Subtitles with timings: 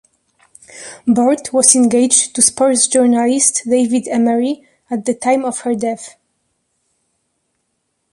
[1.05, 6.15] Board was engaged to sports journalist David Emery at the time of her death.